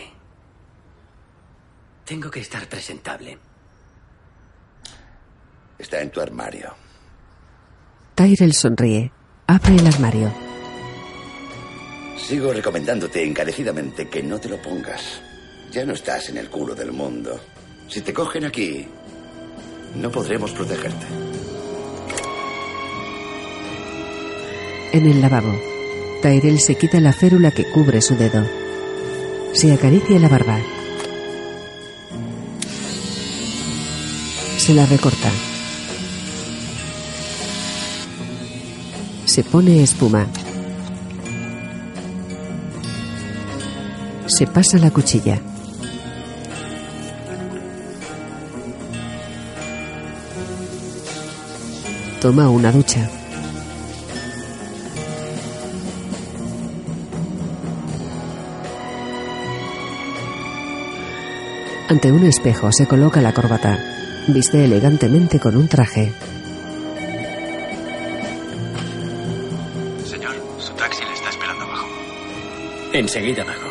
[2.04, 3.38] Tengo que estar presentable.
[5.78, 6.74] Está en tu armario.
[8.14, 9.10] Tyrell sonríe.
[9.46, 10.32] Abre el armario.
[12.16, 15.20] Sigo recomendándote encarecidamente que no te lo pongas.
[15.70, 17.38] Ya no estás en el culo del mundo.
[17.88, 18.86] Si te cogen aquí,
[19.96, 21.06] no podremos protegerte.
[24.92, 25.52] En el lavabo,
[26.24, 28.46] Tyrell se quita la férula que cubre su dedo.
[29.52, 30.58] Se acaricia la barba.
[34.56, 35.30] Se la recorta.
[39.26, 40.26] Se pone espuma.
[44.24, 45.38] Se pasa la cuchilla.
[52.22, 53.10] Toma una ducha.
[61.86, 63.78] Ante un espejo se coloca la corbata.
[64.26, 66.14] Viste elegantemente con un traje.
[70.06, 71.86] Señor, su taxi le está esperando abajo.
[72.94, 73.68] Enseguida bajo.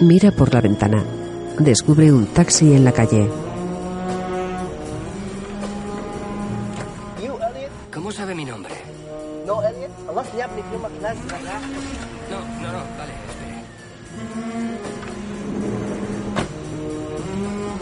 [0.00, 1.04] Mira por la ventana.
[1.58, 3.28] Descubre un taxi en la calle.
[7.92, 8.72] ¿Cómo sabe mi nombre?
[9.48, 11.56] No, Elliot, Allah siap nih film kelas ya.
[12.28, 13.56] No, no, no, vale, espere.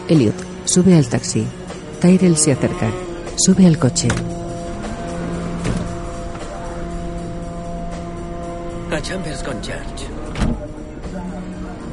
[0.07, 1.43] Elliot sube al taxi.
[1.99, 2.87] Tyrell se acerca.
[3.35, 4.07] Sube al coche.
[8.95, 10.07] A Chambers con George.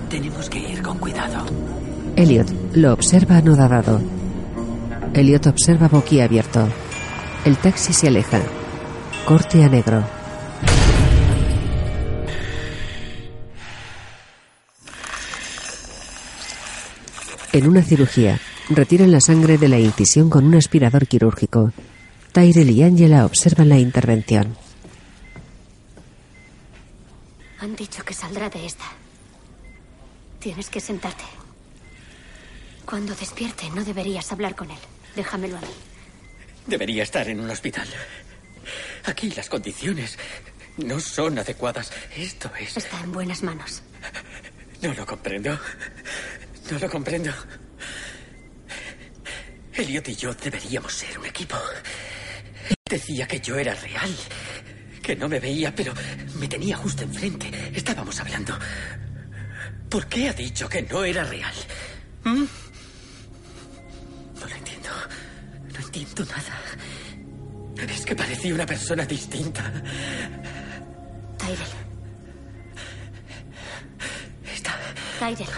[0.09, 1.45] Tenemos que ir con cuidado.
[2.15, 4.01] Elliot lo observa anodadado.
[5.15, 6.69] Elliot observa boquiabierto.
[7.45, 8.39] El taxi se aleja.
[9.25, 10.05] Corte a negro.
[17.55, 21.73] En una cirugía, retiran la sangre de la incisión con un aspirador quirúrgico.
[22.33, 24.59] Tyrell y Angela observan la intervención.
[27.61, 28.85] Han dicho que saldrá de esta.
[30.39, 31.25] Tienes que sentarte.
[32.85, 34.79] Cuando despierte, no deberías hablar con él.
[35.17, 35.67] Déjamelo a mí.
[36.67, 37.89] Debería estar en un hospital.
[39.05, 40.19] Aquí las condiciones
[40.79, 41.93] no son adecuadas.
[42.17, 42.77] Esto es...
[42.77, 43.83] Está en buenas manos.
[44.83, 45.59] No lo comprendo.
[46.71, 47.33] No lo comprendo.
[49.73, 51.57] Elliot y yo deberíamos ser un equipo.
[52.89, 54.15] Decía que yo era real,
[55.03, 55.93] que no me veía, pero
[56.37, 57.51] me tenía justo enfrente.
[57.75, 58.57] Estábamos hablando.
[59.89, 61.55] ¿Por qué ha dicho que no era real?
[62.25, 62.45] ¿Mm?
[64.41, 64.91] No lo entiendo.
[65.73, 66.61] No entiendo nada.
[67.77, 69.63] Es que parecía una persona distinta.
[71.39, 71.59] Tyrell.
[74.53, 74.73] Está.
[75.19, 75.49] Tyrell.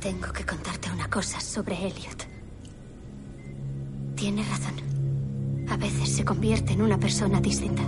[0.00, 2.26] Tengo que contarte una cosa sobre Elliot.
[4.14, 4.74] Tiene razón.
[5.68, 7.82] A veces se convierte en una persona distinta.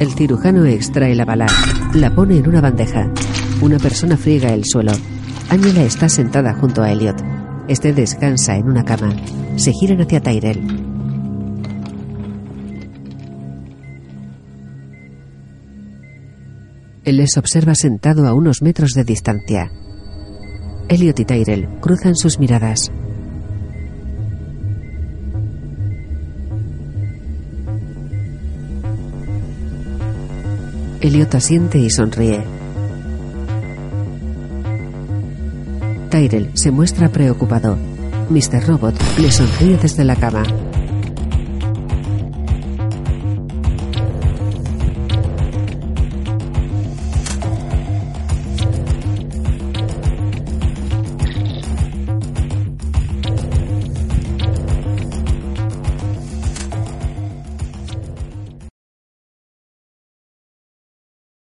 [0.00, 1.46] El cirujano extrae la bala,
[1.92, 3.12] la pone en una bandeja.
[3.60, 4.92] Una persona friega el suelo.
[5.50, 7.22] Angela está sentada junto a Elliot.
[7.68, 9.14] Este descansa en una cama.
[9.56, 10.66] Se giran hacia Tyrell.
[17.04, 19.70] Él les observa sentado a unos metros de distancia.
[20.88, 22.90] Elliot y Tyrell cruzan sus miradas.
[31.10, 32.44] Elliot asiente y sonríe.
[36.08, 37.76] Tyrell se muestra preocupado.
[38.28, 38.64] Mr.
[38.64, 40.44] Robot le sonríe desde la cama.